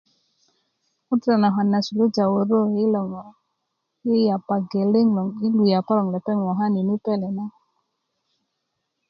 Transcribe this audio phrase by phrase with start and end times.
[1.09, 3.23] ŋutu' nanakwn na suluja wörö yi lo ŋo
[4.11, 7.45] i yapa geleŋ lo yi yapa loŋ lepeŋ mokani nu pele na